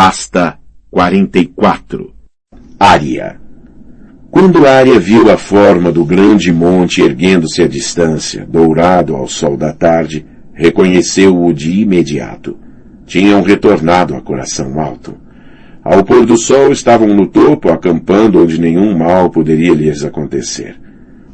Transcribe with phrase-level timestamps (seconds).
[0.00, 0.56] Pasta
[0.92, 2.14] 44
[2.78, 3.40] Ária
[4.30, 9.72] Quando Ária viu a forma do grande monte erguendo-se à distância, dourado ao sol da
[9.72, 10.24] tarde,
[10.54, 12.56] reconheceu-o de imediato.
[13.06, 15.16] Tinham retornado a coração alto.
[15.82, 20.76] Ao pôr do sol estavam no topo, acampando onde nenhum mal poderia lhes acontecer.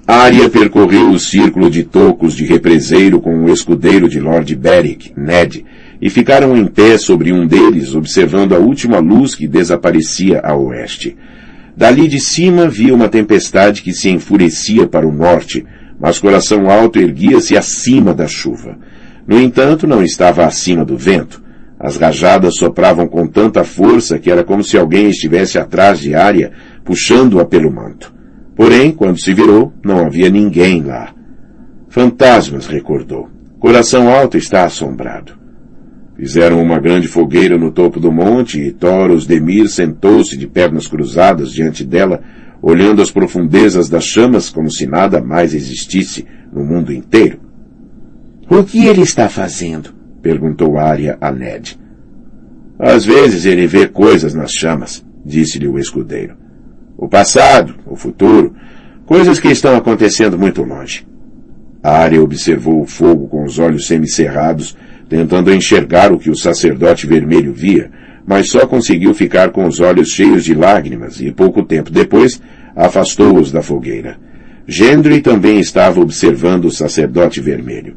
[0.07, 5.67] Arya percorreu o círculo de tocos de represeiro com o escudeiro de Lord Beric, Ned,
[6.01, 11.17] e ficaram em pé sobre um deles, observando a última luz que desaparecia a oeste.
[11.77, 15.65] Dali de cima via uma tempestade que se enfurecia para o norte,
[15.99, 18.79] mas Coração Alto erguia-se acima da chuva.
[19.27, 21.43] No entanto, não estava acima do vento.
[21.79, 26.53] As rajadas sopravam com tanta força que era como se alguém estivesse atrás de Arya,
[26.85, 28.15] puxando-a pelo manto.
[28.55, 31.13] Porém, quando se virou, não havia ninguém lá.
[31.89, 33.29] Fantasmas, recordou.
[33.59, 35.44] Coração Alto está assombrado.
[36.17, 41.53] Fizeram uma grande fogueira no topo do monte e Thoros Demir sentou-se de pernas cruzadas
[41.53, 42.23] diante dela,
[42.63, 47.41] olhando as profundezas das chamas como se nada mais existisse no mundo inteiro.
[48.49, 49.91] O que ele está fazendo?
[50.23, 51.79] perguntou Arya a Ned.
[52.79, 56.37] Às vezes ele vê coisas nas chamas, disse-lhe o escudeiro.
[56.97, 58.55] O passado, o futuro,
[59.05, 61.07] coisas que estão acontecendo muito longe.
[61.83, 64.77] A área observou o fogo com os olhos semicerrados,
[65.15, 67.89] tentando enxergar o que o sacerdote vermelho via,
[68.27, 72.43] mas só conseguiu ficar com os olhos cheios de lágrimas e pouco tempo depois
[72.75, 74.19] afastou-os da fogueira.
[74.67, 77.95] Gendry também estava observando o sacerdote vermelho.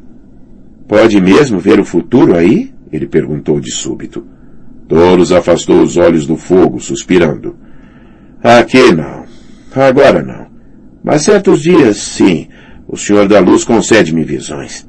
[0.87, 2.71] Pode mesmo ver o futuro aí?
[2.93, 4.23] Ele perguntou de súbito.
[4.87, 7.55] Toros afastou os olhos do fogo, suspirando.
[8.43, 9.25] Aqui não.
[9.75, 10.45] Agora não.
[11.03, 12.47] Mas certos dias, sim,
[12.87, 14.87] o Senhor da Luz concede-me visões.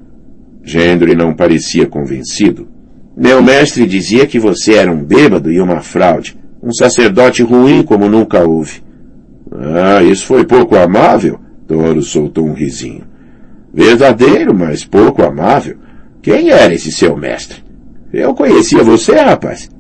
[0.69, 2.69] Gendry não parecia convencido.
[3.17, 8.07] Meu mestre dizia que você era um bêbado e uma fraude, um sacerdote ruim como
[8.07, 8.83] nunca houve.
[9.51, 11.41] Ah, isso foi pouco amável?
[11.67, 13.05] Toro soltou um risinho.
[13.73, 15.79] Verdadeiro, mas pouco amável.
[16.21, 17.65] Quem era esse seu mestre?
[18.13, 19.71] Eu conhecia você, rapaz.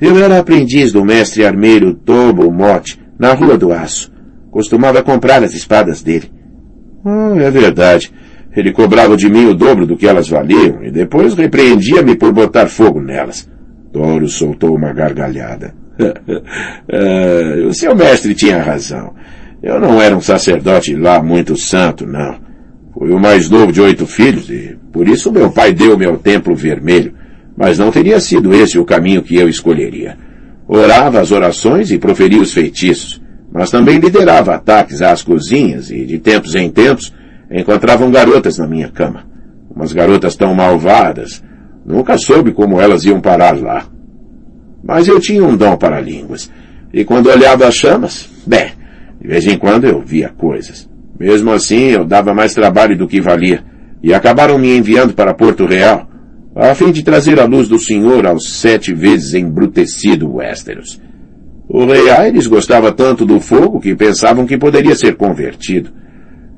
[0.00, 4.12] Eu era aprendiz do mestre armeiro Tobo Mote, na Rua do Aço.
[4.52, 6.30] Costumava comprar as espadas dele.
[7.04, 8.12] Ah, é verdade.
[8.56, 12.66] Ele cobrava de mim o dobro do que elas valiam e depois repreendia-me por botar
[12.66, 13.48] fogo nelas.
[13.92, 15.74] Toro soltou uma gargalhada.
[16.00, 19.14] ah, o seu mestre tinha razão.
[19.62, 22.38] Eu não era um sacerdote lá muito santo, não.
[22.92, 26.54] Fui o mais novo de oito filhos e por isso meu pai deu-me ao templo
[26.54, 27.14] vermelho
[27.60, 30.16] mas não teria sido esse o caminho que eu escolheria.
[30.66, 33.20] Orava as orações e proferia os feitiços,
[33.52, 37.12] mas também liderava ataques às cozinhas e, de tempos em tempos,
[37.50, 39.24] encontravam garotas na minha cama.
[39.74, 41.42] Umas garotas tão malvadas.
[41.84, 43.86] Nunca soube como elas iam parar lá.
[44.82, 46.50] Mas eu tinha um dom para línguas.
[46.92, 48.72] E quando olhava as chamas, bem,
[49.20, 50.88] de vez em quando eu via coisas.
[51.18, 53.62] Mesmo assim, eu dava mais trabalho do que valia.
[54.02, 56.08] E acabaram me enviando para Porto Real,
[56.56, 61.00] a fim de trazer a luz do Senhor aos sete vezes embrutecido Westeros.
[61.68, 65.92] O rei Aires gostava tanto do fogo que pensavam que poderia ser convertido.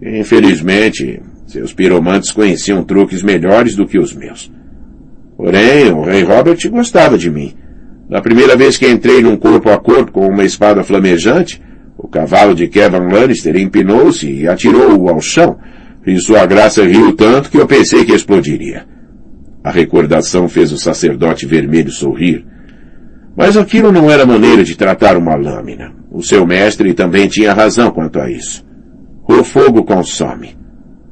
[0.02, 4.50] Infelizmente, seus piromantes conheciam truques melhores do que os meus.
[5.36, 7.54] Porém, o rei Robert gostava de mim.
[8.08, 11.62] Na primeira vez que entrei num corpo a corpo com uma espada flamejante,
[11.96, 15.56] o cavalo de Kevin Lannister empinou-se e atirou-o ao chão,
[16.04, 18.84] e sua graça riu tanto que eu pensei que explodiria.
[19.62, 22.44] A recordação fez o sacerdote vermelho sorrir.
[23.36, 25.92] Mas aquilo não era maneira de tratar uma lâmina.
[26.10, 28.71] O seu mestre também tinha razão quanto a isso.
[29.26, 30.56] O fogo consome.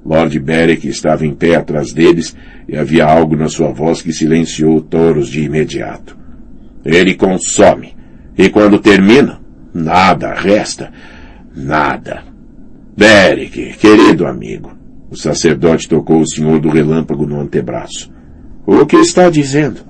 [0.05, 2.35] Lord Beric estava em pé atrás deles
[2.69, 6.17] e havia algo na sua voz que silenciou Toros de imediato.
[6.85, 7.95] Ele consome.
[8.37, 9.41] E quando termina,
[9.73, 10.91] nada resta.
[11.55, 12.25] Nada.
[12.97, 14.73] Beric, querido amigo.
[15.11, 18.11] O sacerdote tocou o senhor do relâmpago no antebraço.
[18.67, 19.81] O que está dizendo?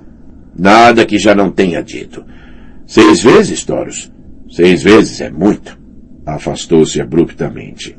[0.59, 2.25] Nada que já não tenha dito.
[2.87, 4.11] Seis vezes, Toros.
[4.51, 5.79] Seis vezes é muito.
[6.27, 7.97] Afastou-se abruptamente.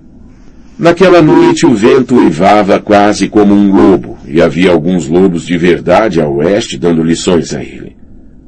[0.82, 6.20] Naquela noite o vento uivava quase como um lobo, e havia alguns lobos de verdade
[6.20, 7.96] a oeste dando lições a ele.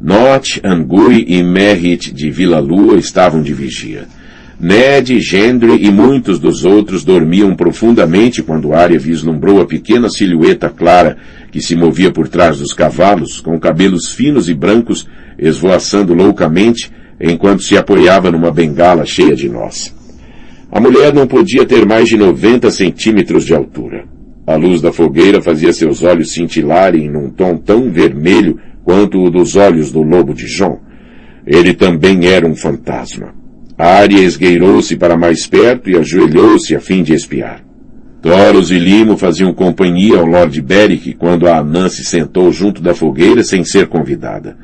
[0.01, 4.07] Not, Angui e Merritt de Vila Lua estavam de vigia.
[4.59, 11.18] Ned, Gendry e muitos dos outros dormiam profundamente quando Arya vislumbrou a pequena silhueta clara
[11.51, 15.07] que se movia por trás dos cavalos, com cabelos finos e brancos
[15.38, 16.91] esvoaçando loucamente
[17.21, 19.94] enquanto se apoiava numa bengala cheia de nós.
[20.75, 24.06] A mulher não podia ter mais de 90 centímetros de altura.
[24.48, 29.56] A luz da fogueira fazia seus olhos cintilarem num tom tão vermelho quanto o dos
[29.56, 30.80] olhos do lobo de John,
[31.46, 33.36] ele também era um fantasma.
[33.78, 37.64] Arya esgueirou-se para mais perto e ajoelhou-se a fim de espiar.
[38.20, 42.96] Toros e Limo faziam companhia ao Lord Beric quando a Anã se sentou junto da
[42.96, 44.58] fogueira sem ser convidada.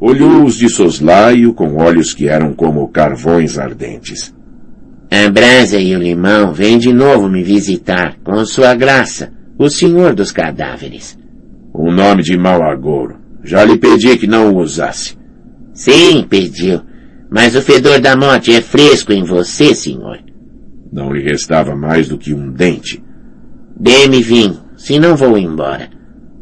[0.00, 4.33] Olhou-os de soslaio com olhos que eram como carvões ardentes.
[5.10, 10.14] A brasa e o limão vêm de novo me visitar, com sua graça, o senhor
[10.14, 11.18] dos cadáveres.
[11.72, 13.16] O nome de mau agouro.
[13.42, 15.16] Já lhe pedi que não o usasse.
[15.72, 16.80] Sim, pediu.
[17.30, 20.18] Mas o fedor da morte é fresco em você, senhor.
[20.92, 23.02] Não lhe restava mais do que um dente.
[23.76, 25.90] Dê-me vinho, senão vou embora.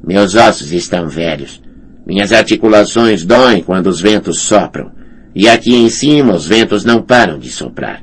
[0.07, 1.63] Meus ossos estão velhos.
[2.07, 4.91] Minhas articulações doem quando os ventos sopram.
[5.35, 8.03] E aqui em cima os ventos não param de soprar.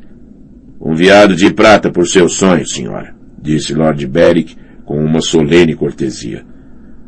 [0.82, 4.56] Um viado de prata por seu sonho, senhora, disse Lord Beric
[4.86, 6.46] com uma solene cortesia.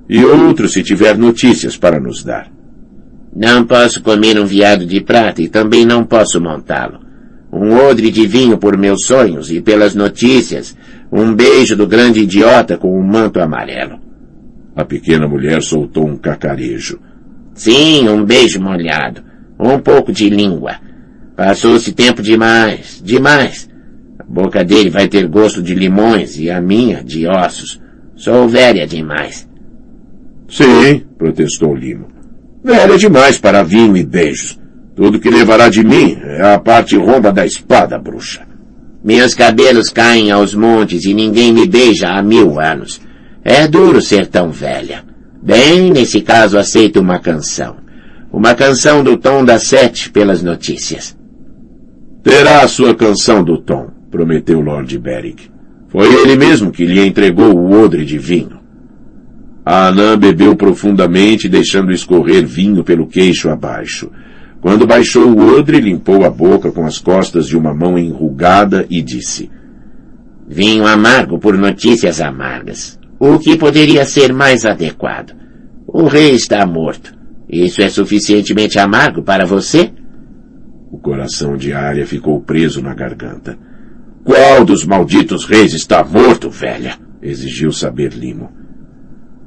[0.09, 2.51] E outro se tiver notícias para nos dar.
[3.33, 6.99] Não posso comer um viado de prata e também não posso montá-lo.
[7.51, 10.75] Um odre de vinho por meus sonhos e pelas notícias.
[11.11, 13.99] Um beijo do grande idiota com um manto amarelo.
[14.75, 16.99] A pequena mulher soltou um cacarejo.
[17.53, 19.21] Sim, um beijo molhado.
[19.57, 20.75] Um pouco de língua.
[21.35, 23.69] Passou-se tempo demais, demais.
[24.19, 27.81] A boca dele vai ter gosto de limões e a minha de ossos.
[28.15, 29.47] Sou velha demais.
[30.47, 32.07] Sim, protestou Limo.
[32.63, 34.59] Velha demais para vinho e beijos.
[34.95, 38.45] Tudo que levará de mim é a parte romba da espada, bruxa.
[39.03, 43.01] Meus cabelos caem aos montes e ninguém me beija há mil anos.
[43.43, 45.03] É duro ser tão velha.
[45.41, 47.77] Bem, nesse caso aceito uma canção.
[48.31, 51.17] Uma canção do tom da sete pelas notícias.
[52.23, 55.49] Terá a sua canção do tom, prometeu Lord Beric.
[55.87, 58.59] Foi ele mesmo que lhe entregou o odre de vinho.
[59.65, 64.11] A anã bebeu profundamente, deixando escorrer vinho pelo queixo abaixo.
[64.61, 69.01] Quando baixou o odre, limpou a boca com as costas de uma mão enrugada e
[69.01, 69.49] disse:
[70.47, 72.99] Vinho amargo por notícias amargas.
[73.19, 75.33] O que poderia ser mais adequado?
[75.87, 77.13] O rei está morto.
[77.49, 79.91] Isso é suficientemente amargo para você?
[80.91, 83.57] O coração de Arya ficou preso na garganta.
[84.25, 86.95] Qual dos malditos reis está morto, velha?
[87.21, 88.51] exigiu saber Limo.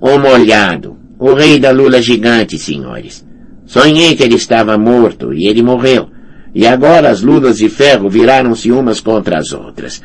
[0.00, 3.26] O molhado, o rei da lula gigante, senhores.
[3.66, 6.08] Sonhei que ele estava morto e ele morreu.
[6.54, 10.00] E agora as lulas de ferro viraram-se umas contra as outras.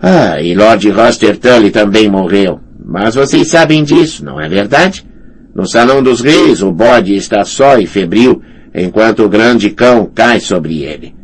[0.00, 2.60] Ah, e Lord Roster Tully também morreu.
[2.84, 5.04] Mas vocês sabem disso, não é verdade?
[5.52, 8.42] No Salão dos Reis, o bode está só e febril,
[8.76, 11.14] enquanto o grande cão cai sobre ele.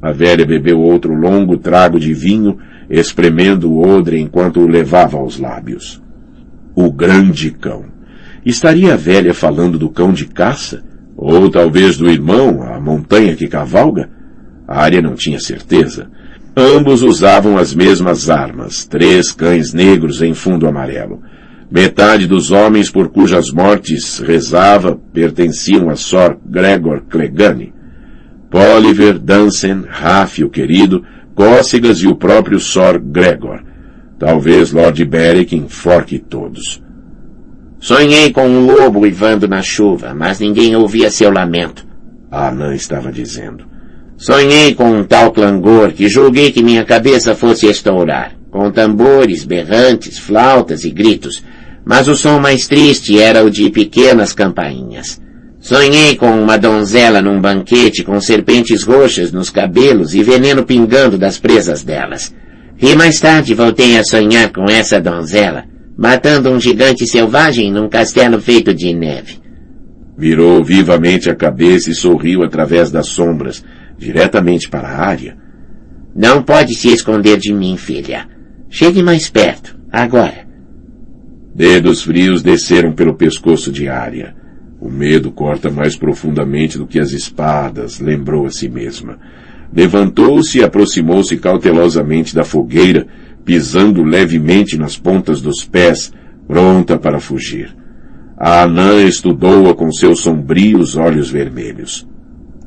[0.00, 2.58] A velha bebeu outro longo trago de vinho,
[2.88, 6.00] espremendo o odre enquanto o levava aos lábios.
[6.74, 7.86] O grande cão.
[8.46, 10.84] Estaria a velha falando do cão de caça?
[11.16, 14.10] Ou talvez do irmão, a montanha que cavalga?
[14.68, 16.08] A área não tinha certeza.
[16.56, 21.20] Ambos usavam as mesmas armas, três cães negros em fundo amarelo.
[21.74, 27.74] Metade dos homens por cujas mortes rezava pertenciam a Sor Gregor Clegane.
[28.48, 31.04] Poliver, Dansen, Raff, o querido,
[31.34, 33.60] Cócegas e o próprio Sor Gregor.
[34.20, 36.80] Talvez Lord Beric enforque todos.
[37.80, 41.84] Sonhei com um lobo uivando na chuva, mas ninguém ouvia seu lamento.
[42.30, 43.64] A anã estava dizendo.
[44.16, 50.20] Sonhei com um tal clangor que julguei que minha cabeça fosse estourar, com tambores, berrantes,
[50.20, 51.42] flautas e gritos,
[51.84, 55.20] mas o som mais triste era o de pequenas campainhas.
[55.60, 61.38] Sonhei com uma donzela num banquete com serpentes roxas nos cabelos e veneno pingando das
[61.38, 62.34] presas delas.
[62.78, 65.64] E mais tarde voltei a sonhar com essa donzela,
[65.96, 69.38] matando um gigante selvagem num castelo feito de neve.
[70.18, 73.64] Virou vivamente a cabeça e sorriu através das sombras,
[73.96, 75.36] diretamente para a área.
[76.14, 78.28] Não pode se esconder de mim, filha.
[78.68, 80.43] Chegue mais perto, agora.
[81.54, 84.34] Dedos frios desceram pelo pescoço de Arya.
[84.80, 89.18] O medo corta mais profundamente do que as espadas, lembrou a si mesma.
[89.72, 93.06] Levantou-se e aproximou-se cautelosamente da fogueira,
[93.44, 96.12] pisando levemente nas pontas dos pés,
[96.46, 97.74] pronta para fugir.
[98.36, 102.06] A anã estudou-a com seus sombrios olhos vermelhos.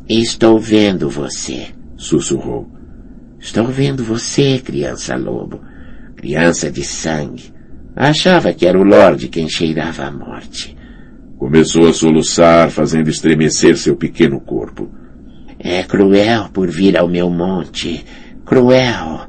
[0.08, 1.68] Estou vendo você,
[1.98, 2.72] sussurrou.
[3.38, 5.60] Estou vendo você, criança lobo.
[6.16, 7.57] Criança de sangue.
[8.00, 10.78] Achava que era o Lorde quem cheirava a morte.
[11.36, 14.88] Começou a soluçar, fazendo estremecer seu pequeno corpo.
[15.58, 18.06] É cruel por vir ao meu monte.
[18.46, 19.22] Cruel.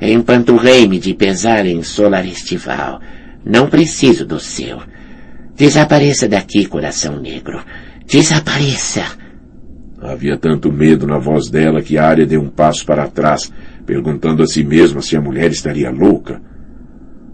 [0.00, 3.00] Empanturrei-me de pesar em solar estival.
[3.44, 4.80] Não preciso do seu.
[5.54, 7.62] Desapareça daqui, coração negro.
[8.06, 9.04] Desapareça.
[10.02, 13.52] Havia tanto medo na voz dela que a área deu um passo para trás,
[13.86, 16.49] perguntando a si mesma se a mulher estaria louca.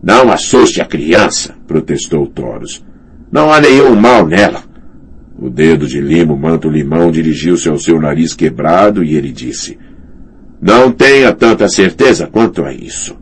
[0.06, 2.80] Não assuste a criança, protestou Toros.
[3.32, 4.62] Não há nenhum mal nela.
[5.36, 9.76] O dedo de Limo Manto Limão dirigiu-se ao seu nariz quebrado e ele disse,
[10.62, 13.18] Não tenha tanta certeza quanto a isso.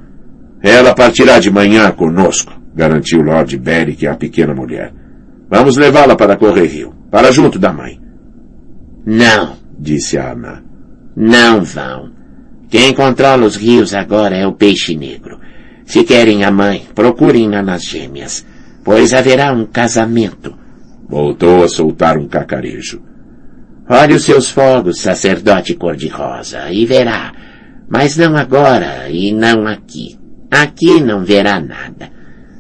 [0.63, 4.93] Ela partirá de manhã conosco, garantiu Lord Beric à pequena mulher.
[5.49, 7.99] Vamos levá-la para Correr Rio, para junto da mãe.
[9.07, 10.63] Não, disse a Ana.
[11.17, 12.13] Não vão.
[12.69, 15.39] Quem controla os rios agora é o peixe negro.
[15.87, 18.45] Se querem a mãe, procurem-na nas gêmeas,
[18.83, 20.57] pois haverá um casamento.
[21.09, 23.03] Voltou a soltar um cacarejo.
[23.89, 27.33] Olhe os seus fogos, sacerdote cor-de-rosa, e verá.
[27.89, 30.19] Mas não agora e não aqui.
[30.51, 32.11] Aqui não verá nada.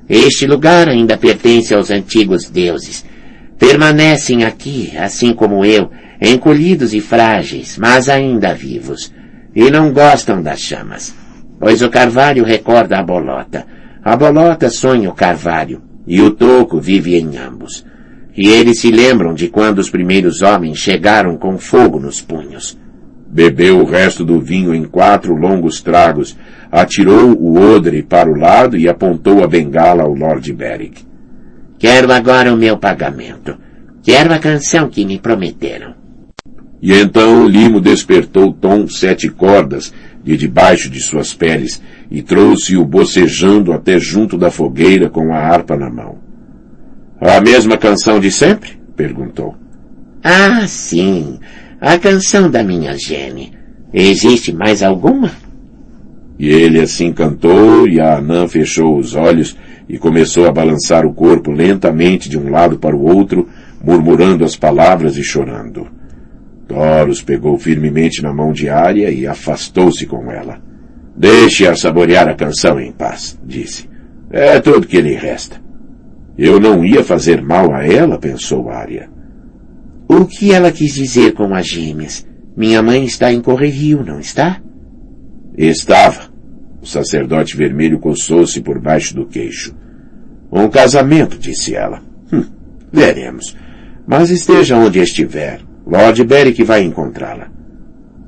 [0.08, 3.04] Este lugar ainda pertence aos antigos deuses.
[3.58, 5.90] Permanecem aqui, assim como eu,
[6.20, 9.12] encolhidos e frágeis, mas ainda vivos.
[9.56, 11.14] E não gostam das chamas.
[11.58, 13.66] Pois o carvalho recorda a bolota.
[14.02, 15.82] A bolota sonha o carvalho.
[16.06, 17.84] E o toco vive em ambos.
[18.36, 22.78] E eles se lembram de quando os primeiros homens chegaram com fogo nos punhos.
[23.28, 26.36] Bebeu o resto do vinho em quatro longos tragos,
[26.70, 31.02] atirou o odre para o lado e apontou a bengala ao Lord Beric.
[31.78, 33.56] Quero agora o meu pagamento.
[34.02, 35.94] Quero a canção que me prometeram.
[36.82, 39.92] E então Limo despertou Tom sete cordas
[40.24, 45.76] de debaixo de suas peles e trouxe-o bocejando até junto da fogueira com a harpa
[45.76, 46.18] na mão.
[47.20, 48.78] A mesma canção de sempre?
[48.96, 49.54] perguntou.
[50.22, 51.38] Ah, sim.
[51.80, 53.52] A canção da minha Jenny.
[53.92, 55.30] Existe mais alguma?
[56.38, 59.56] E ele assim cantou, e a Anã fechou os olhos
[59.88, 63.48] e começou a balançar o corpo lentamente de um lado para o outro,
[63.82, 65.86] murmurando as palavras e chorando.
[66.66, 70.60] Doros pegou firmemente na mão de Arya e afastou-se com ela.
[71.16, 73.88] Deixe-a saborear a canção em paz, disse.
[74.30, 75.62] É tudo que lhe resta.
[76.36, 79.08] Eu não ia fazer mal a ela, pensou Arya.
[80.08, 82.26] O que ela quis dizer com as gêmeas?
[82.56, 84.60] Minha mãe está em Correrio, não está?
[85.56, 86.32] Estava.
[86.82, 89.74] O sacerdote vermelho coçou-se por baixo do queixo.
[90.52, 92.02] Um casamento, disse ela.
[92.32, 92.44] Hum,
[92.92, 93.56] veremos.
[94.06, 95.60] Mas esteja onde estiver.
[95.86, 97.48] Lord Beric vai encontrá-la.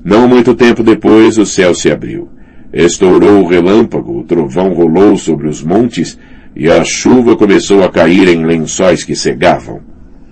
[0.03, 2.29] Não muito tempo depois, o céu se abriu.
[2.71, 6.17] Estourou o relâmpago, o trovão rolou sobre os montes
[6.55, 9.81] e a chuva começou a cair em lençóis que cegavam.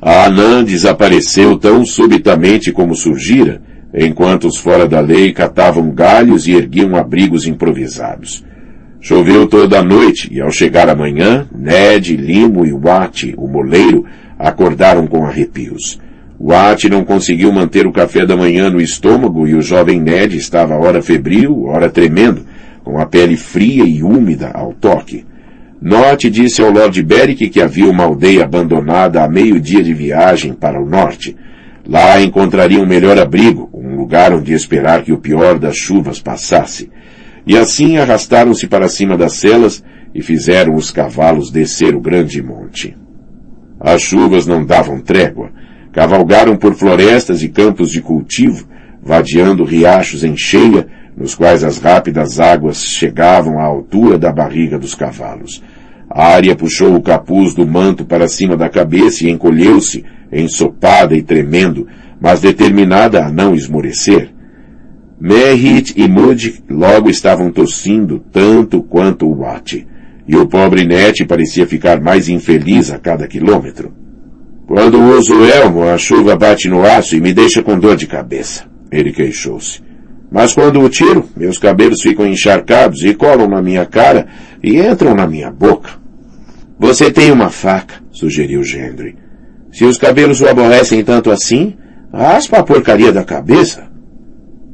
[0.01, 3.61] A Anã desapareceu tão subitamente como surgira,
[3.93, 8.43] enquanto os fora da lei catavam galhos e erguiam abrigos improvisados.
[8.99, 14.05] Choveu toda a noite e ao chegar a manhã, Ned, Limo e Watt, o moleiro,
[14.37, 15.99] acordaram com arrepios.
[16.47, 20.77] Watt não conseguiu manter o café da manhã no estômago e o jovem Ned estava
[20.77, 22.45] ora febril, ora tremendo,
[22.83, 25.25] com a pele fria e úmida ao toque.
[25.81, 30.79] Norte disse ao Lord Beric que havia uma aldeia abandonada a meio-dia de viagem para
[30.79, 31.35] o norte.
[31.83, 36.91] Lá encontraria um melhor abrigo, um lugar onde esperar que o pior das chuvas passasse.
[37.47, 39.83] E assim arrastaram-se para cima das celas
[40.13, 42.95] e fizeram os cavalos descer o grande monte.
[43.79, 45.49] As chuvas não davam trégua.
[45.95, 48.67] Cavalgaram por florestas e campos de cultivo,
[49.01, 50.85] vadeando riachos em cheia,
[51.15, 55.63] nos quais as rápidas águas chegavam à altura da barriga dos cavalos.
[56.09, 61.23] A área puxou o capuz do manto para cima da cabeça e encolheu-se, ensopada e
[61.23, 61.87] tremendo,
[62.19, 64.33] mas determinada a não esmorecer.
[65.17, 69.87] Merrit e Mud logo estavam tossindo tanto quanto o Watt,
[70.27, 74.04] e o pobre Net parecia ficar mais infeliz a cada quilômetro.
[74.67, 78.07] Quando uso o elmo, a chuva bate no aço e me deixa com dor de
[78.07, 79.83] cabeça, ele queixou-se.
[80.31, 84.27] Mas quando o tiro, meus cabelos ficam encharcados e colam na minha cara
[84.63, 85.91] e entram na minha boca.
[86.79, 89.15] Você tem uma faca, sugeriu Gendry.
[89.71, 91.77] Se os cabelos o aborrecem tanto assim,
[92.11, 93.87] raspa a porcaria da cabeça.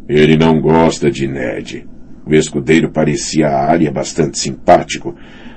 [0.07, 1.86] Ele não gosta de Ned.
[2.25, 5.15] O escudeiro parecia a área bastante simpático,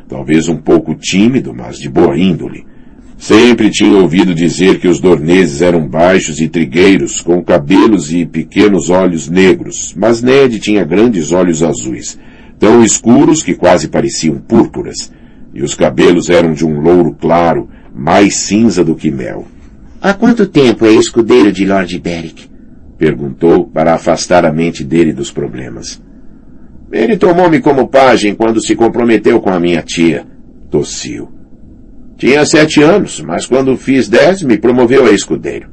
[0.09, 2.67] talvez um pouco tímido, mas de boa índole.
[3.25, 8.91] Sempre tinha ouvido dizer que os dorneses eram baixos e trigueiros, com cabelos e pequenos
[8.91, 12.19] olhos negros, mas Ned tinha grandes olhos azuis,
[12.59, 15.11] tão escuros que quase pareciam púrpuras,
[15.55, 19.47] e os cabelos eram de um louro claro, mais cinza do que mel.
[20.03, 22.51] Há quanto tempo é escudeiro de Lord Beric?
[22.99, 25.99] Perguntou para afastar a mente dele dos problemas.
[26.93, 30.27] Ele tomou-me como pajem quando se comprometeu com a minha tia.
[30.71, 31.44] Tossiu.
[32.25, 35.69] Tinha sete anos, mas quando fiz dez, me promoveu a escudeiro.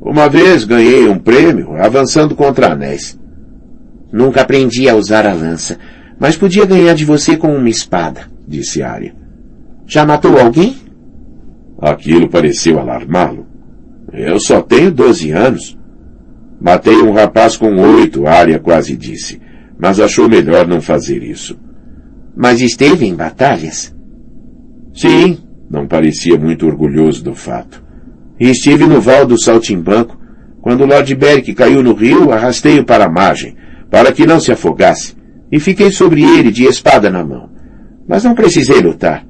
[0.00, 3.18] Uma vez ganhei um prêmio avançando contra anéis.
[4.12, 5.76] Nunca aprendi a usar a lança,
[6.16, 9.16] mas podia ganhar de você com uma espada, disse Arya.
[9.84, 10.76] Já matou alguém?
[11.82, 13.44] Aquilo pareceu alarmá-lo.
[14.12, 15.76] Eu só tenho doze anos.
[16.60, 19.40] Matei um rapaz com oito, Arya quase disse,
[19.76, 21.58] mas achou melhor não fazer isso.
[22.36, 23.92] Mas esteve em batalhas?
[24.94, 25.38] Sim,
[25.70, 27.82] não parecia muito orgulhoso do fato.
[28.38, 30.16] E estive no val do Saltimbanco.
[30.60, 33.56] Quando Lord Beric caiu no rio, arrastei-o para a margem,
[33.90, 35.14] para que não se afogasse,
[35.50, 37.48] e fiquei sobre ele de espada na mão.
[38.08, 39.24] Mas não precisei lutar.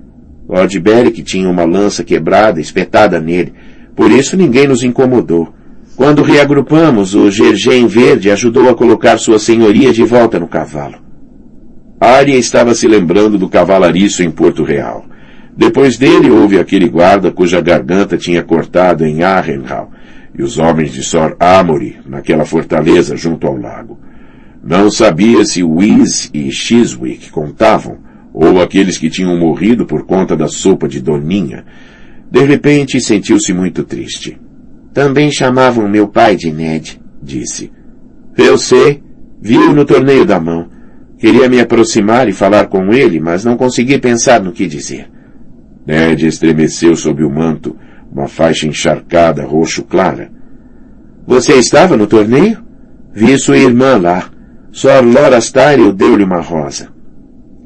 [0.48, 3.52] Lord Beric tinha uma lança quebrada espetada nele,
[3.94, 5.52] por isso ninguém nos incomodou.
[5.96, 10.96] Quando reagrupamos, o Gergem Verde ajudou a colocar sua senhoria de volta no cavalo.
[11.98, 15.06] Arya estava se lembrando do cavalariço em Porto Real.
[15.56, 19.90] Depois dele houve aquele guarda cuja garganta tinha cortado em Arrenhal,
[20.38, 23.98] e os homens de Sor Amory, naquela fortaleza junto ao lago.
[24.62, 27.98] Não sabia se Whis e Chiswick contavam,
[28.34, 31.64] ou aqueles que tinham morrido por conta da sopa de Doninha.
[32.30, 34.38] De repente sentiu-se muito triste.
[34.92, 37.72] Também chamavam meu pai de Ned, disse.
[38.36, 39.02] Eu sei.
[39.40, 40.68] Vi-o no torneio da mão.
[41.18, 45.08] Queria me aproximar e falar com ele, mas não consegui pensar no que dizer.
[45.86, 47.76] Ned estremeceu sob o manto,
[48.10, 50.30] uma faixa encharcada roxo clara.
[51.26, 52.64] Você estava no torneio?
[53.12, 54.30] Vi sua irmã lá.
[54.72, 56.88] Sor Laura Styrel deu-lhe uma rosa.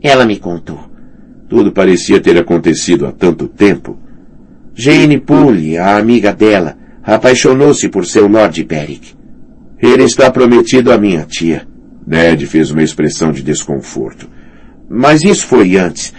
[0.02, 0.88] Ela me contou.
[1.48, 3.98] Tudo parecia ter acontecido há tanto tempo.
[4.74, 9.14] Jane Poole, a amiga dela, apaixonou-se por seu Lord Beric.
[9.82, 11.66] Ele está prometido à minha tia.
[12.06, 14.28] Ned fez uma expressão de desconforto.
[14.88, 16.14] Mas isso foi antes.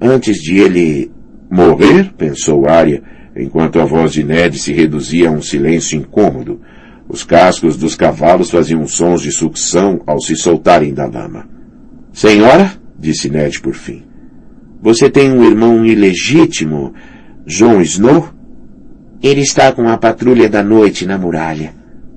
[0.00, 1.12] Antes de ele...
[1.52, 2.10] Morrer?
[2.16, 3.02] pensou Arya,
[3.36, 6.62] enquanto a voz de Ned se reduzia a um silêncio incômodo.
[7.06, 11.46] Os cascos dos cavalos faziam sons de sucção ao se soltarem da lama.
[12.10, 12.72] Senhora?
[12.98, 14.02] disse Ned por fim.
[14.80, 16.94] Você tem um irmão ilegítimo,
[17.44, 18.30] Jon Snow?
[19.22, 21.74] Ele está com a patrulha da noite na muralha.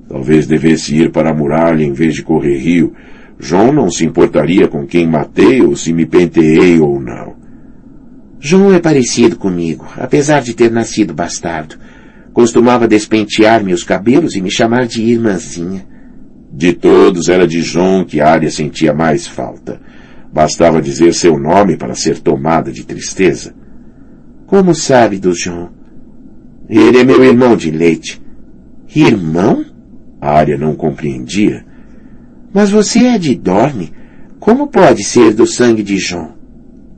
[0.08, 2.94] Talvez devesse ir para a muralha em vez de correr rio.
[3.38, 7.45] Jon não se importaria com quem matei ou se me penteei ou não.
[8.40, 11.78] Jon é parecido comigo, apesar de ter nascido bastardo.
[12.34, 15.86] Costumava despentear-me os cabelos e me chamar de irmãzinha.
[16.52, 19.80] De todos, era de Jon que Arya sentia mais falta.
[20.32, 23.56] Bastava dizer seu nome para ser tomada de tristeza.
[24.46, 25.72] Como sabe do João?
[26.70, 28.22] Ele é meu irmão de leite.
[28.94, 29.66] Irmão?
[30.20, 31.66] A área não compreendia.
[32.54, 33.94] Mas você é de Dorne.
[34.40, 36.35] Como pode ser do sangue de João?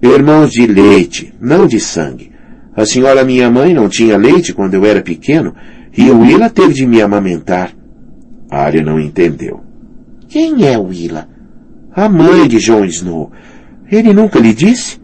[0.02, 2.32] Irmãos de leite, não de sangue.
[2.76, 5.56] A senhora minha mãe não tinha leite quando eu era pequeno
[5.98, 7.72] e o Willa teve de me amamentar.
[8.50, 9.64] A área não entendeu.
[10.28, 11.28] Quem é o Willa?
[11.92, 13.32] A mãe de Jon Snow.
[13.92, 15.00] Ele nunca lhe disse?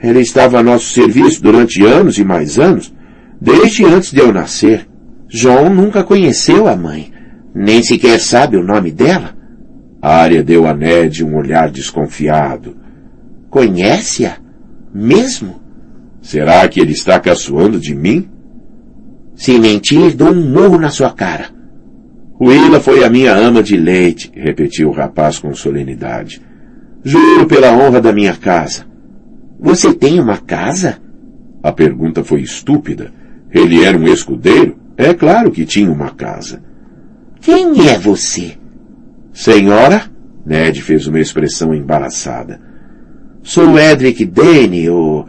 [0.00, 2.94] Ela estava a nosso serviço durante anos e mais anos,
[3.38, 4.88] desde antes de eu nascer.
[5.28, 7.12] João nunca conheceu a mãe,
[7.54, 9.36] nem sequer sabe o nome dela.
[10.00, 12.76] A área deu a Ned um olhar desconfiado.
[13.50, 14.36] Conhece-a?
[14.92, 15.60] Mesmo?
[16.20, 18.28] Será que ele está caçoando de mim?
[19.34, 21.46] Se mentir, dou um murro na sua cara.
[22.40, 26.42] Willa foi a minha ama de leite, repetiu o rapaz com solenidade.
[27.02, 28.84] Juro pela honra da minha casa.
[29.58, 30.98] Você tem uma casa?
[31.62, 33.12] A pergunta foi estúpida.
[33.50, 34.76] Ele era um escudeiro?
[34.96, 36.62] É claro que tinha uma casa.
[37.40, 38.56] Quem é você?
[39.32, 40.02] Senhora?
[40.44, 42.67] Ned fez uma expressão embaraçada.
[43.48, 45.24] Sou Edric Dane, o...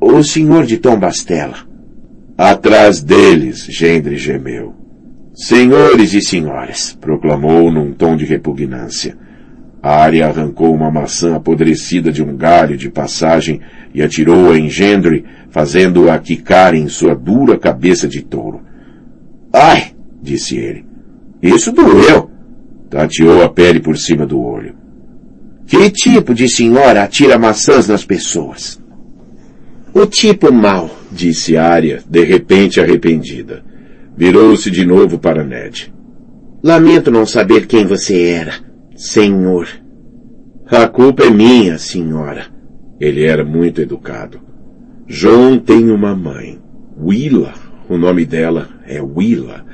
[0.00, 1.56] o senhor de Tom Bastela.
[2.38, 4.72] Atrás deles, Gendre gemeu.
[5.34, 9.18] Senhores e senhoras, proclamou num tom de repugnância.
[9.82, 13.60] A área arrancou uma maçã apodrecida de um galho de passagem
[13.92, 18.60] e atirou-a em Gendre, fazendo-a quicar em sua dura cabeça de touro.
[19.52, 19.90] Ai!
[20.22, 20.86] disse ele.
[21.42, 22.30] Isso doeu!
[22.88, 24.78] Tateou a pele por cima do olho.
[25.70, 28.82] Que tipo de senhora atira maçãs nas pessoas?
[29.94, 33.62] O tipo mau, disse Arya, de repente arrependida.
[34.16, 35.94] Virou-se de novo para Ned.
[36.60, 38.54] Lamento não saber quem você era,
[38.96, 39.68] senhor.
[40.66, 42.48] A culpa é minha, senhora.
[43.00, 44.40] Ele era muito educado.
[45.06, 46.58] John tem uma mãe.
[46.98, 47.54] Willa.
[47.88, 49.64] O nome dela é Willa.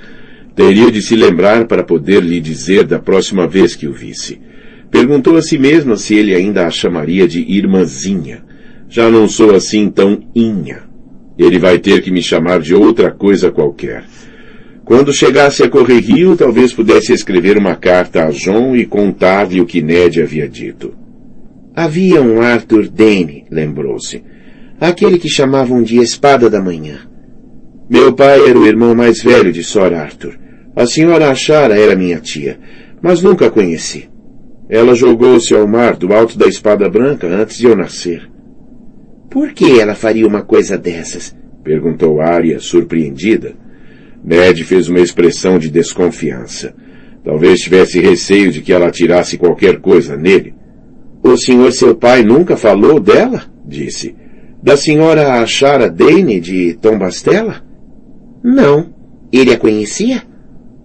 [0.55, 4.45] Teria de se lembrar para poder lhe dizer da próxima vez que o visse.
[4.97, 8.43] Perguntou a si mesma se ele ainda a chamaria de irmãzinha.
[8.89, 10.85] Já não sou assim tão inha.
[11.39, 14.05] Ele vai ter que me chamar de outra coisa qualquer.
[14.87, 19.67] Quando chegasse a correr rio, talvez pudesse escrever uma carta a John e contar-lhe o
[19.67, 20.95] que Ned havia dito.
[21.75, 24.25] Havia um Arthur Dane, lembrou-se.
[24.81, 27.01] Aquele que chamavam de Espada da Manhã.
[27.91, 30.39] Meu pai era o irmão mais velho de Sor Arthur.
[30.75, 32.59] A senhora Achara era minha tia,
[33.03, 34.16] mas nunca a conheci.
[34.69, 38.29] Ela jogou-se ao mar do alto da Espada Branca antes de eu nascer.
[39.31, 41.37] Por que ela faria uma coisa dessas?
[41.63, 43.55] Perguntou Arya, surpreendida.
[44.25, 46.75] Ned fez uma expressão de desconfiança.
[47.25, 50.55] Talvez tivesse receio de que ela atirasse qualquer coisa nele.
[51.23, 53.43] O senhor seu pai nunca falou dela?
[53.65, 54.15] disse.
[54.63, 57.63] Da senhora Achara Dane de Tombastela?
[58.43, 58.95] Não.
[59.33, 60.23] Ele a conhecia?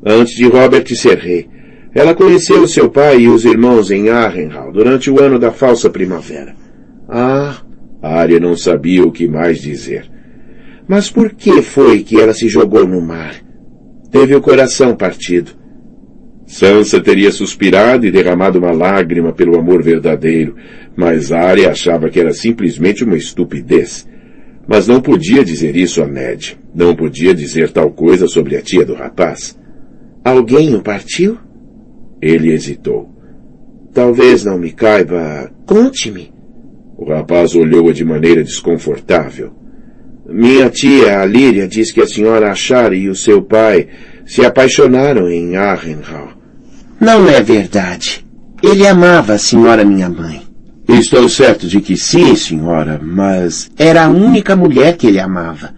[0.05, 1.47] Antes de Robert ser rei.
[1.93, 6.55] Ela conheceu seu pai e os irmãos em Arrenhal durante o ano da falsa primavera.
[7.07, 7.57] Ah!
[8.01, 10.09] Arya não sabia o que mais dizer.
[10.87, 13.35] Mas por que foi que ela se jogou no mar?
[14.09, 15.51] Teve o coração partido.
[16.45, 20.55] Sansa teria suspirado e derramado uma lágrima pelo amor verdadeiro,
[20.95, 24.07] mas Arya achava que era simplesmente uma estupidez.
[24.67, 26.57] Mas não podia dizer isso a Ned.
[26.73, 29.57] Não podia dizer tal coisa sobre a tia do rapaz.
[30.23, 31.37] Alguém o partiu?
[32.21, 33.09] Ele hesitou.
[33.93, 35.51] Talvez não me caiba.
[35.65, 36.31] Conte-me.
[36.97, 39.51] O rapaz olhou-a de maneira desconfortável.
[40.29, 43.87] Minha tia, a Líria, diz que a senhora Achar e o seu pai
[44.25, 46.29] se apaixonaram em Arrenhal.
[46.99, 48.25] Não é verdade.
[48.61, 50.43] Ele amava a senhora minha mãe.
[50.87, 53.71] Estou certo de que sim, senhora, mas...
[53.77, 55.73] Era a única mulher que ele amava.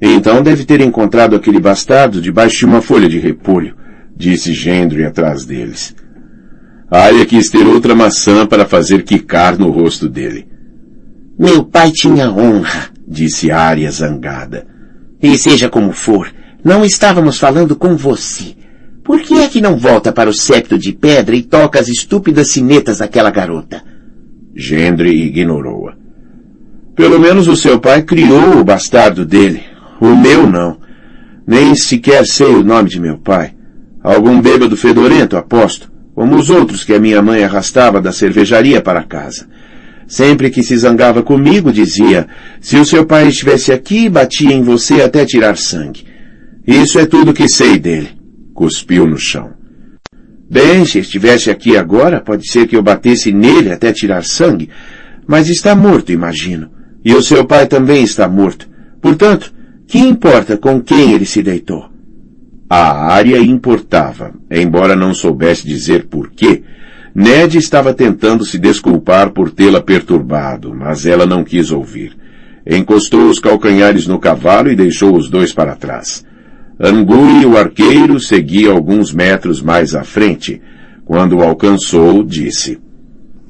[0.00, 3.74] Então deve ter encontrado aquele bastardo debaixo de uma folha de repolho,
[4.16, 5.94] disse Gendry atrás deles.
[6.90, 10.46] Arya quis ter outra maçã para fazer quicar no rosto dele.
[11.38, 14.66] Meu pai tinha honra, disse Arya zangada.
[15.20, 18.54] E seja como for, não estávamos falando com você.
[19.02, 22.52] Por que é que não volta para o septo de pedra e toca as estúpidas
[22.52, 23.82] sinetas daquela garota?
[24.54, 25.94] Gendre ignorou-a.
[26.94, 29.62] Pelo menos o seu pai criou o bastardo dele.
[30.00, 30.78] O meu não.
[31.46, 33.54] Nem sequer sei o nome de meu pai.
[34.04, 39.02] Algum bêbado fedorento, aposto, como os outros que a minha mãe arrastava da cervejaria para
[39.02, 39.48] casa.
[40.06, 42.28] Sempre que se zangava comigo, dizia,
[42.60, 46.04] se o seu pai estivesse aqui, batia em você até tirar sangue.
[46.66, 48.10] Isso é tudo que sei dele.
[48.52, 49.54] Cuspiu no chão.
[50.50, 54.68] Bem, se estivesse aqui agora, pode ser que eu batesse nele até tirar sangue,
[55.26, 56.70] mas está morto, imagino.
[57.02, 58.68] E o seu pai também está morto.
[59.00, 59.50] Portanto,
[59.88, 61.93] que importa com quem ele se deitou?
[62.68, 66.62] A área importava, embora não soubesse dizer por quê,
[67.14, 72.16] Ned estava tentando se desculpar por tê-la perturbado, mas ela não quis ouvir.
[72.66, 76.24] Encostou os calcanhares no cavalo e deixou os dois para trás.
[76.80, 80.60] Anguri, o arqueiro, seguia alguns metros mais à frente.
[81.04, 82.80] Quando o alcançou, disse: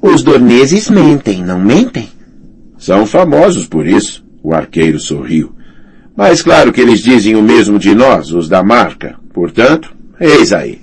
[0.02, 2.08] Os dorneses mentem, não mentem?
[2.76, 5.53] São famosos por isso, o arqueiro sorriu.
[6.16, 9.16] Mas claro que eles dizem o mesmo de nós, os da marca.
[9.32, 10.80] Portanto, eis aí.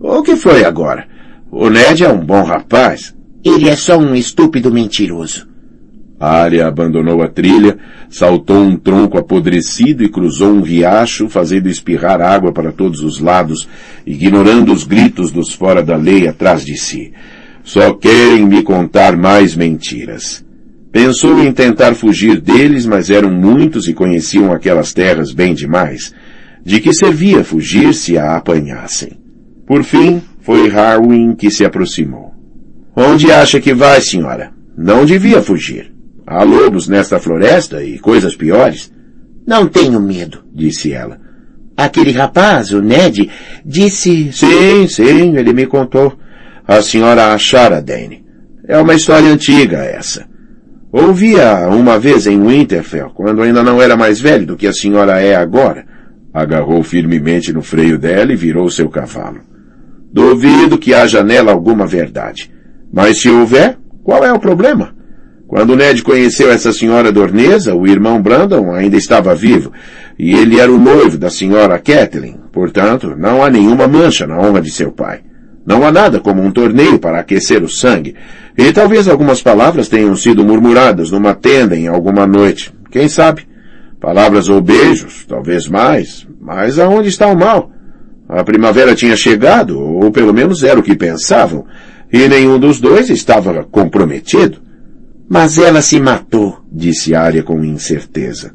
[0.00, 1.06] O que foi agora?
[1.50, 3.14] O Ned é um bom rapaz.
[3.44, 5.46] Ele é só um estúpido mentiroso.
[6.18, 12.20] A área abandonou a trilha, saltou um tronco apodrecido e cruzou um riacho, fazendo espirrar
[12.20, 13.68] água para todos os lados,
[14.06, 17.12] ignorando os gritos dos fora da lei atrás de si.
[17.64, 20.44] Só querem me contar mais mentiras.
[20.92, 26.12] Pensou em tentar fugir deles, mas eram muitos e conheciam aquelas terras bem demais.
[26.62, 29.18] De que servia fugir se a apanhassem?
[29.66, 32.34] Por fim, foi Harwin que se aproximou.
[32.94, 34.52] Onde acha que vai, senhora?
[34.76, 35.90] Não devia fugir.
[36.26, 38.92] Há lobos nesta floresta e coisas piores.
[39.46, 41.18] Não tenho medo, disse ela.
[41.74, 43.30] Aquele rapaz, o Ned,
[43.64, 44.30] disse...
[44.30, 46.18] Sim, sim, ele me contou.
[46.68, 48.22] A senhora achara, Dane.
[48.68, 50.30] É uma história antiga essa.
[50.92, 55.22] Ouvia uma vez em Winterfell, quando ainda não era mais velho do que a senhora
[55.22, 55.86] é agora.
[56.34, 59.40] Agarrou firmemente no freio dela e virou seu cavalo.
[60.12, 62.52] Duvido que haja nela alguma verdade.
[62.92, 64.94] Mas se houver, qual é o problema?
[65.48, 69.72] Quando Ned conheceu essa senhora Dorneza, o irmão Brandon ainda estava vivo,
[70.18, 72.38] e ele era o noivo da senhora Kathleen.
[72.52, 75.20] Portanto, não há nenhuma mancha na honra de seu pai.
[75.64, 78.14] Não há nada como um torneio para aquecer o sangue,
[78.56, 82.72] e talvez algumas palavras tenham sido murmuradas numa tenda em alguma noite.
[82.90, 83.46] Quem sabe?
[84.00, 87.70] Palavras ou beijos, talvez mais, mas aonde está o mal?
[88.28, 91.66] A primavera tinha chegado, ou pelo menos era o que pensavam,
[92.12, 94.60] e nenhum dos dois estava comprometido.
[95.28, 98.54] Mas ela se matou, disse Arya com incerteza.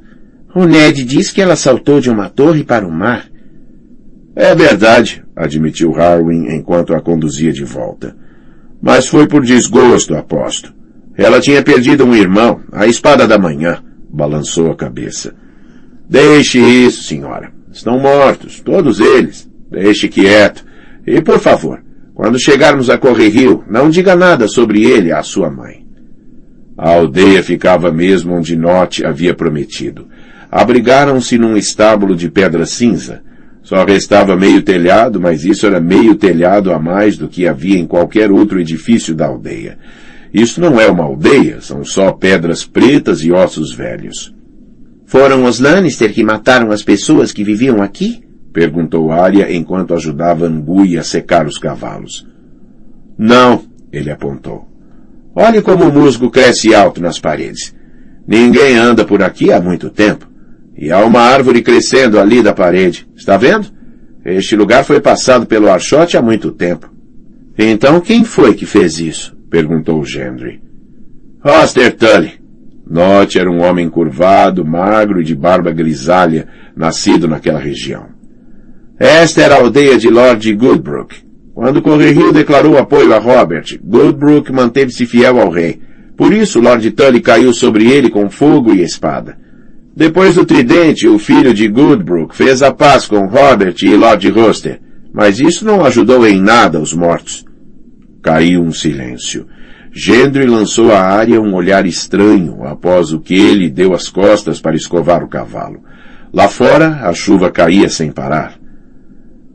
[0.53, 3.25] O Ned diz que ela saltou de uma torre para o mar.
[4.36, 8.15] É verdade, admitiu Harwin enquanto a conduzia de volta.
[8.81, 10.73] Mas foi por desgosto, aposto.
[11.15, 13.83] Ela tinha perdido um irmão, a espada da manhã.
[14.09, 15.33] Balançou a cabeça.
[16.09, 17.51] Deixe isso, senhora.
[17.71, 19.49] Estão mortos, todos eles.
[19.69, 20.65] Deixe quieto.
[21.05, 21.81] E, por favor,
[22.13, 25.85] quando chegarmos a Correr Rio, não diga nada sobre ele à sua mãe.
[26.77, 30.07] A aldeia ficava mesmo onde Note havia prometido.
[30.49, 33.21] Abrigaram-se num estábulo de pedra cinza.
[33.67, 37.86] Só restava meio telhado, mas isso era meio telhado a mais do que havia em
[37.86, 39.77] qualquer outro edifício da aldeia.
[40.34, 44.34] Isso não é uma aldeia, são só pedras pretas e ossos velhos.
[45.06, 48.23] Foram os Lannister que mataram as pessoas que viviam aqui?
[48.53, 52.25] Perguntou Arya enquanto ajudava Angui a secar os cavalos.
[53.17, 54.65] Não, ele apontou.
[55.36, 57.75] Olhe como o musgo cresce alto nas paredes.
[58.25, 60.25] Ninguém anda por aqui há muito tempo.
[60.77, 63.07] E há uma árvore crescendo ali da parede.
[63.15, 63.67] Está vendo?
[64.23, 66.91] Este lugar foi passado pelo Archote há muito tempo.
[67.57, 69.35] Então quem foi que fez isso?
[69.49, 70.61] perguntou Gendry.
[71.43, 72.33] Hoster Tully,
[72.89, 78.05] Note era um homem curvado, magro e de barba grisalha, nascido naquela região.
[78.99, 81.15] Esta era a aldeia de Lord Goodbrook.
[81.53, 85.81] Quando Correrio declarou apoio a Robert, Goodbrook manteve-se fiel ao rei.
[86.15, 89.37] Por isso, Lord Tully caiu sobre ele com fogo e espada.
[89.97, 94.79] Depois do tridente, o filho de Goodbrook fez a paz com Robert e Lord Roster,
[95.12, 97.43] mas isso não ajudou em nada os mortos.
[98.21, 99.47] Caiu um silêncio.
[99.91, 104.75] Gendry lançou à área um olhar estranho após o que ele deu as costas para
[104.75, 105.81] escovar o cavalo.
[106.31, 108.53] Lá fora, a chuva caía sem parar.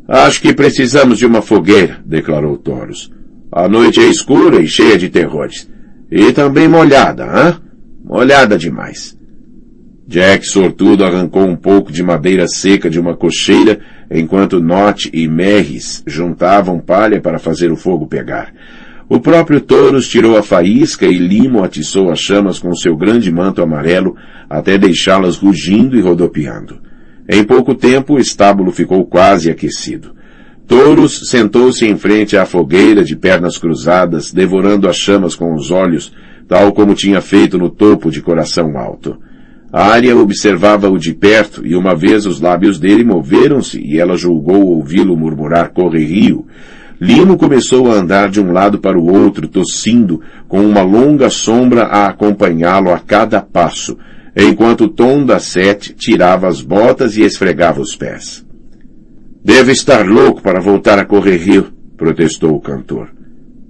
[0.09, 3.13] Acho que precisamos de uma fogueira, declarou Toros.
[3.53, 5.71] A noite é escura e cheia de terrores.
[6.11, 7.61] E também molhada, hã?
[8.05, 9.22] Molhada demais.
[10.13, 16.03] Jack sortudo arrancou um pouco de madeira seca de uma cocheira enquanto Not e Merris
[16.07, 18.53] juntavam palha para fazer o fogo pegar.
[19.09, 23.63] O próprio Touros tirou a faísca e Limo atiçou as chamas com seu grande manto
[23.63, 24.15] amarelo
[24.51, 26.79] até deixá-las rugindo e rodopiando.
[27.27, 30.15] Em pouco tempo o estábulo ficou quase aquecido.
[30.69, 36.13] Touros sentou-se em frente à fogueira de pernas cruzadas, devorando as chamas com os olhos,
[36.47, 39.17] tal como tinha feito no topo de coração alto.
[39.73, 44.67] A área observava-o de perto e uma vez os lábios dele moveram-se e ela julgou
[44.67, 46.47] ouvi-lo murmurar correrio,
[47.03, 51.83] Lino começou a andar de um lado para o outro, tossindo, com uma longa sombra
[51.83, 53.99] a acompanhá-lo a cada passo,
[54.37, 58.47] enquanto Tom da Sete tirava as botas e esfregava os pés.
[59.45, 63.09] Deve estar louco para voltar a correr rio, protestou o cantor.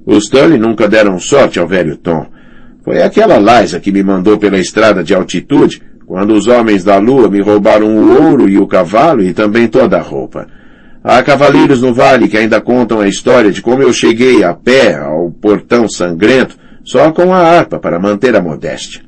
[0.04, 2.26] Os Tully nunca deram sorte ao velho Tom.
[2.84, 5.80] Foi aquela Liza que me mandou pela estrada de altitude,
[6.12, 9.96] quando os homens da lua me roubaram o ouro e o cavalo e também toda
[9.96, 10.46] a roupa.
[11.02, 14.94] Há cavaleiros no vale que ainda contam a história de como eu cheguei a pé
[14.94, 19.00] ao portão sangrento só com a harpa para manter a modéstia.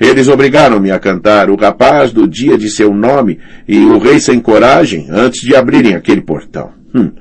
[0.00, 4.40] Eles obrigaram-me a cantar o rapaz do dia de seu nome e o rei sem
[4.40, 6.70] coragem antes de abrirem aquele portão.
[6.92, 7.12] Hum.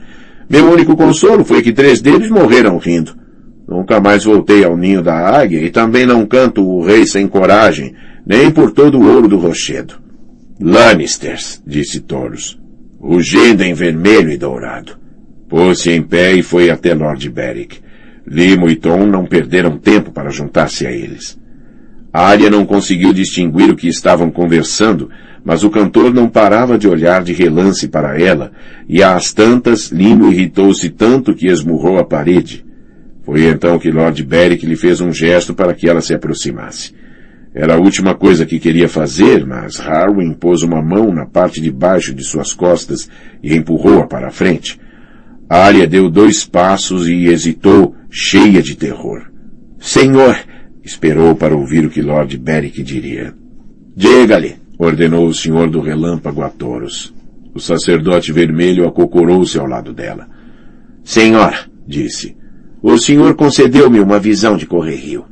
[0.50, 3.16] Meu único consolo foi que três deles morreram rindo.
[3.68, 7.94] Nunca mais voltei ao ninho da águia e também não canto o rei sem coragem,
[8.32, 9.96] nem por todo o ouro do rochedo.
[10.58, 12.58] Lannisters, disse Toros
[12.98, 14.94] rugindo em vermelho e dourado.
[15.50, 17.80] Pôs-se em pé e foi até Lord Beric.
[18.26, 21.38] Limo e Tom não perderam tempo para juntar-se a eles.
[22.14, 25.10] Arya não conseguiu distinguir o que estavam conversando,
[25.44, 28.54] mas o cantor não parava de olhar de relance para ela,
[28.88, 32.64] e às tantas Limo irritou-se tanto que esmurrou a parede.
[33.24, 37.01] Foi então que Lord Beric lhe fez um gesto para que ela se aproximasse.
[37.54, 41.70] Era a última coisa que queria fazer, mas Harwin pôs uma mão na parte de
[41.70, 43.10] baixo de suas costas
[43.44, 44.80] e empurrou-a para a frente.
[45.50, 49.30] Arya deu dois passos e hesitou, cheia de terror.
[49.80, 50.38] Senhor!
[50.84, 53.36] Esperou para ouvir o que Lord Beric diria.
[53.96, 57.14] Diga-lhe, ordenou o senhor do relâmpago a Toros.
[57.54, 60.28] O sacerdote vermelho acocorou-se ao lado dela.
[61.04, 62.36] Senhor, disse,
[62.82, 65.26] o senhor concedeu-me uma visão de correr rio.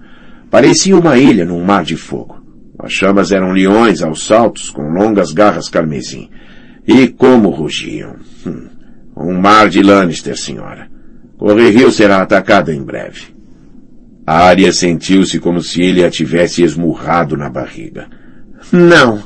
[0.50, 2.42] Parecia uma ilha num mar de fogo.
[2.80, 6.30] As chamas eram leões aos saltos, com longas garras carmesim.
[6.88, 8.16] E como rugiam.
[8.46, 8.68] Hum.
[9.16, 10.90] Um mar de Lannister, senhora.
[11.38, 13.36] Correrio será atacado em breve.
[14.26, 18.08] A área sentiu-se como se ele a tivesse esmurrado na barriga.
[18.72, 19.24] Não!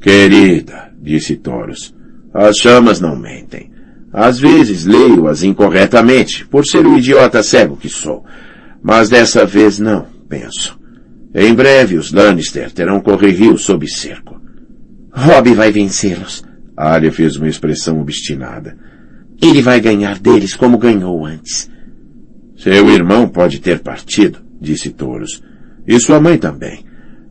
[0.00, 1.94] Querida, disse Toros,
[2.34, 3.70] as chamas não mentem.
[4.12, 8.24] Às vezes leio-as incorretamente, por ser o idiota cego que sou.
[8.82, 10.80] Mas dessa vez não penso.
[11.34, 14.40] Em breve os Lannister terão Correrio sob cerco.
[15.12, 16.42] Rob vai vencê-los.
[16.74, 18.74] A área fez uma expressão obstinada.
[19.42, 21.70] Ele vai ganhar deles como ganhou antes.
[22.56, 25.42] Seu irmão pode ter partido, disse Touros.
[25.86, 26.82] E sua mãe também.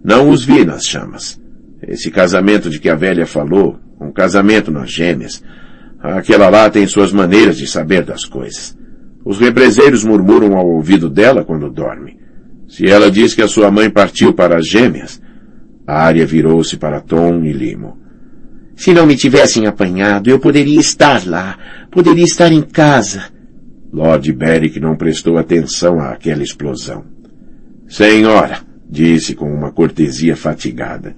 [0.03, 1.41] Não os vi nas chamas.
[1.81, 5.43] Esse casamento de que a velha falou, um casamento nas gêmeas,
[5.99, 8.77] aquela lá tem suas maneiras de saber das coisas.
[9.25, 12.20] Os represeiros murmuram ao ouvido dela quando dorme.
[12.71, 15.21] Se ela diz que a sua mãe partiu para as gêmeas,
[15.85, 17.99] a área virou-se para Tom e Limo.
[18.77, 21.59] Se não me tivessem apanhado, eu poderia estar lá,
[21.91, 23.25] poderia estar em casa.
[23.91, 27.03] Lord Beric não prestou atenção àquela explosão.
[27.89, 31.13] Senhora, disse com uma cortesia fatigada,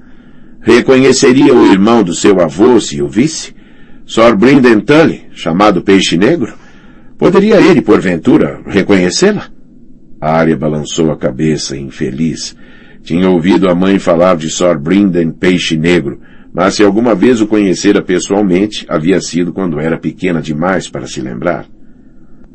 [0.59, 3.53] reconheceria o irmão do seu avô se o visse?
[4.07, 6.51] Sir Brinden Tully, chamado Peixe Negro?
[7.15, 9.52] Poderia ele, porventura, reconhecê-la?
[10.23, 12.55] A área balançou a cabeça, infeliz.
[13.03, 16.21] Tinha ouvido a mãe falar de Sir Brinden Peixe Negro,
[16.53, 21.19] mas se alguma vez o conhecera pessoalmente, havia sido quando era pequena demais para se
[21.19, 21.65] lembrar.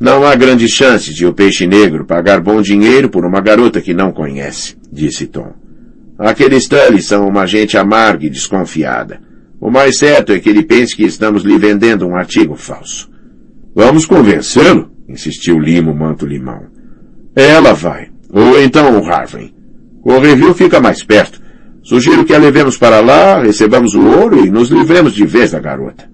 [0.01, 3.93] Não há grandes chances de o peixe negro pagar bom dinheiro por uma garota que
[3.93, 5.53] não conhece, disse Tom.
[6.19, 9.21] Aqueles Tully são uma gente amarga e desconfiada.
[9.61, 13.11] O mais certo é que ele pense que estamos lhe vendendo um artigo falso.
[13.75, 16.78] Vamos convencê-lo, insistiu Limo Manto Limão.
[17.35, 18.09] Ela vai.
[18.31, 19.55] Ou então o Harvey.
[20.05, 21.41] O review fica mais perto.
[21.83, 25.59] Sugiro que a levemos para lá, recebamos o ouro e nos livremos de vez da
[25.59, 26.09] garota.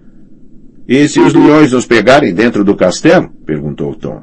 [0.86, 3.30] E se os leões nos pegarem dentro do castelo?
[3.44, 4.22] perguntou Tom.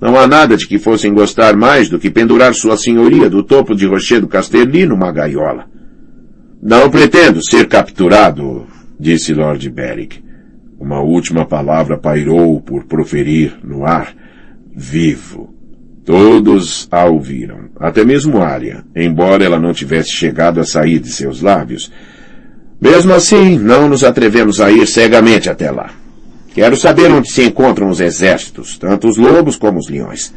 [0.00, 3.74] Não há nada de que fossem gostar mais do que pendurar sua senhoria do topo
[3.74, 5.64] de Rochedo Castelli numa gaiola.
[6.62, 8.66] Não pretendo ser capturado,
[9.00, 10.22] disse Lord Beric.
[10.78, 14.14] Uma última palavra pairou por proferir no ar.
[14.74, 15.55] Vivo.
[16.06, 21.42] Todos a ouviram, até mesmo Arya, embora ela não tivesse chegado a sair de seus
[21.42, 21.90] lábios.
[22.80, 25.90] Mesmo assim, não nos atrevemos a ir cegamente até lá.
[26.54, 30.32] Quero saber onde se encontram os exércitos, tanto os lobos como os leões.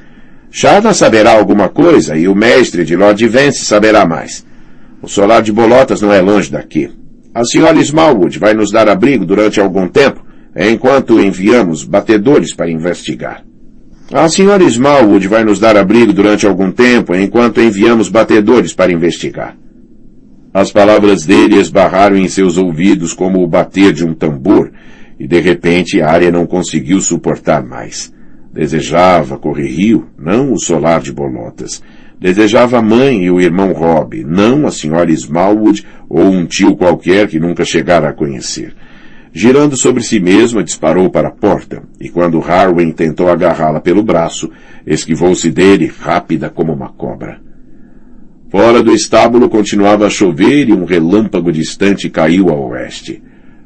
[0.49, 4.43] Shada saberá alguma coisa e o mestre de Lord Vance saberá mais.
[5.03, 6.89] O solar de Bolotas não é longe daqui.
[7.31, 13.43] A senhora Smallwood vai nos dar abrigo durante algum tempo, enquanto enviamos batedores para investigar.
[14.11, 19.55] A senhora Smallwood vai nos dar abrigo durante algum tempo, enquanto enviamos batedores para investigar.
[20.51, 24.71] As palavras dele esbarraram em seus ouvidos como o bater de um tambor,
[25.19, 28.11] e de repente a área não conseguiu suportar mais.
[28.51, 31.83] Desejava correr rio, não o solar de bolotas.
[32.19, 37.27] Desejava a mãe e o irmão Rob, não a senhora Smallwood ou um tio qualquer
[37.27, 38.73] que nunca chegara a conhecer.
[39.31, 44.49] Girando sobre si mesma, disparou para a porta, e quando Harwin tentou agarrá-la pelo braço,
[44.85, 47.39] esquivou-se dele, rápida como uma cobra.
[48.49, 53.21] Fora do estábulo continuava a chover e um relâmpago distante caiu a oeste.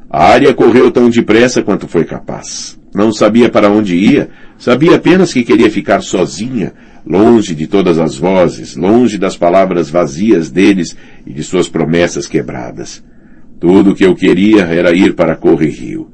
[0.09, 2.77] A área correu tão depressa quanto foi capaz.
[2.93, 6.73] Não sabia para onde ia, sabia apenas que queria ficar sozinha,
[7.07, 10.95] longe de todas as vozes, longe das palavras vazias deles
[11.25, 13.01] e de suas promessas quebradas.
[13.63, 16.11] Tudo o que eu queria era ir para Corre Rio.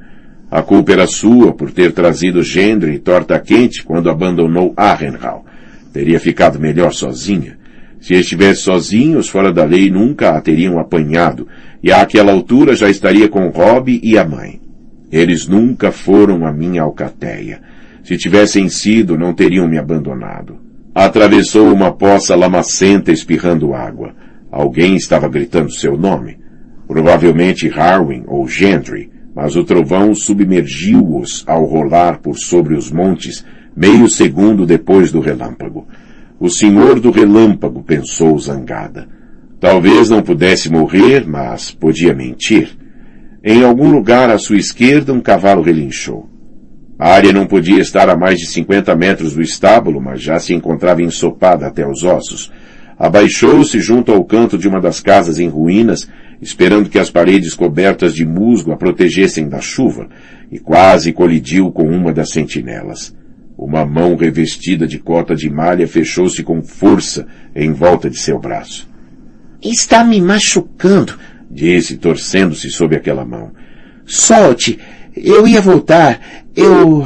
[0.51, 5.43] A culpa era sua por ter trazido Gendre e Torta Quente quando abandonou Arrenhal.
[5.91, 7.57] Teria ficado melhor sozinha.
[7.99, 11.47] Se estivesse sozinho, os fora da lei nunca a teriam apanhado,
[11.81, 14.61] e àquela altura já estaria com Rob e a mãe.
[15.11, 17.61] Eles nunca foram a minha alcateia.
[18.03, 20.59] Se tivessem sido, não teriam me abandonado.
[20.93, 24.13] Atravessou uma poça lamacenta espirrando água.
[24.51, 26.37] Alguém estava gritando seu nome.
[26.89, 33.45] Provavelmente Harwin ou Gentry, mas o trovão submergiu-os ao rolar por sobre os montes,
[33.77, 35.87] meio segundo depois do relâmpago.
[36.39, 39.07] O senhor do relâmpago pensou zangada.
[39.59, 42.75] Talvez não pudesse morrer, mas podia mentir.
[43.43, 46.27] Em algum lugar à sua esquerda um cavalo relinchou.
[46.97, 50.55] A área não podia estar a mais de cinquenta metros do estábulo, mas já se
[50.55, 52.51] encontrava ensopada até os ossos.
[52.97, 56.09] Abaixou-se junto ao canto de uma das casas em ruínas
[56.41, 60.07] esperando que as paredes cobertas de musgo a protegessem da chuva,
[60.51, 63.15] e quase colidiu com uma das sentinelas.
[63.57, 68.89] Uma mão revestida de cota de malha fechou-se com força em volta de seu braço.
[69.61, 71.19] Está me machucando,
[71.51, 73.51] disse, torcendo-se sob aquela mão.
[74.05, 74.79] Solte!
[75.15, 76.19] Eu ia voltar.
[76.55, 77.05] Eu.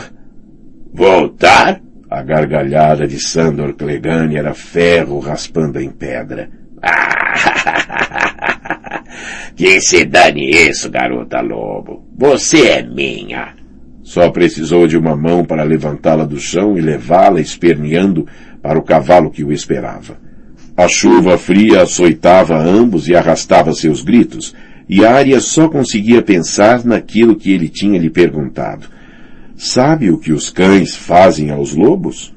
[0.93, 1.81] Voltar?
[2.09, 6.51] A gargalhada de Sandor Clegane era ferro raspando em pedra.
[9.55, 12.05] Que se dane isso, garota lobo.
[12.17, 13.53] Você é minha.
[14.03, 18.27] Só precisou de uma mão para levantá-la do chão e levá-la esperneando
[18.61, 20.17] para o cavalo que o esperava.
[20.75, 24.55] A chuva fria açoitava ambos e arrastava seus gritos,
[24.89, 28.87] e Arya só conseguia pensar naquilo que ele tinha lhe perguntado.
[29.55, 32.32] Sabe o que os cães fazem aos lobos?